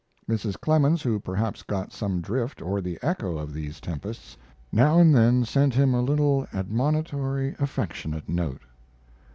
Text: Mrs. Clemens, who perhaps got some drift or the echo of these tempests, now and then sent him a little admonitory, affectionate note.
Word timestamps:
Mrs. 0.27 0.59
Clemens, 0.59 1.03
who 1.03 1.19
perhaps 1.19 1.61
got 1.61 1.93
some 1.93 2.21
drift 2.21 2.59
or 2.59 2.81
the 2.81 2.97
echo 3.03 3.37
of 3.37 3.53
these 3.53 3.79
tempests, 3.79 4.35
now 4.71 4.97
and 4.99 5.13
then 5.13 5.45
sent 5.45 5.75
him 5.75 5.93
a 5.93 6.01
little 6.01 6.47
admonitory, 6.55 7.55
affectionate 7.59 8.27
note. 8.27 8.63